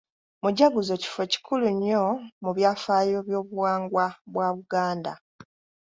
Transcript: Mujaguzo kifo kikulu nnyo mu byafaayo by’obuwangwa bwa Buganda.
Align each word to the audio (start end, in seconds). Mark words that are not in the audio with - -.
Mujaguzo 0.43 0.95
kifo 1.01 1.23
kikulu 1.31 1.65
nnyo 1.75 2.03
mu 2.43 2.49
byafaayo 2.57 3.17
by’obuwangwa 3.27 4.05
bwa 4.33 4.47
Buganda. 4.57 5.13